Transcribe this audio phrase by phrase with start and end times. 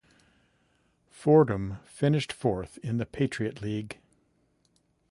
[1.11, 3.99] Fordham finished fourth in the Patriot League.